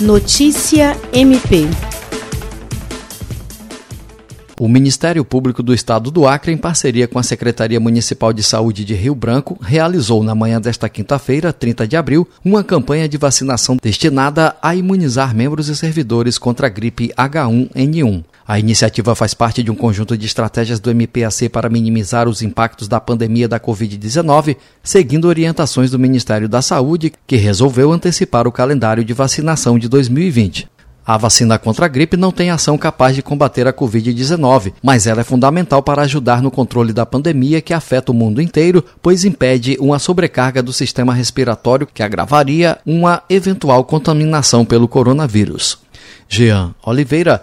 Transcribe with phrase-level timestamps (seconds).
[0.00, 1.66] Notícia MP.
[4.60, 8.84] O Ministério Público do Estado do Acre, em parceria com a Secretaria Municipal de Saúde
[8.84, 13.76] de Rio Branco, realizou na manhã desta quinta-feira, 30 de abril, uma campanha de vacinação
[13.82, 18.22] destinada a imunizar membros e servidores contra a gripe H1N1.
[18.48, 22.88] A iniciativa faz parte de um conjunto de estratégias do MPAC para minimizar os impactos
[22.88, 29.04] da pandemia da Covid-19, seguindo orientações do Ministério da Saúde, que resolveu antecipar o calendário
[29.04, 30.66] de vacinação de 2020.
[31.04, 35.20] A vacina contra a gripe não tem ação capaz de combater a Covid-19, mas ela
[35.20, 39.76] é fundamental para ajudar no controle da pandemia que afeta o mundo inteiro, pois impede
[39.78, 45.78] uma sobrecarga do sistema respiratório que agravaria uma eventual contaminação pelo coronavírus.
[46.28, 47.42] Jean Oliveira,